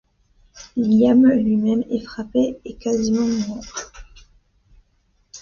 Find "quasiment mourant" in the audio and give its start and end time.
2.73-3.61